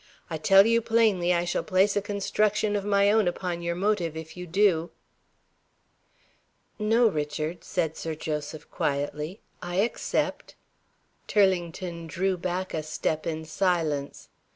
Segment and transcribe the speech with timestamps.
[0.31, 4.17] "I tell you plainly, I shall place a construction of my own upon your motive
[4.17, 4.89] if you do."
[6.79, 10.55] "No, Richard," said Sir Joseph, quietly, "I accept."
[11.27, 14.29] Turlington drew back a step in silence.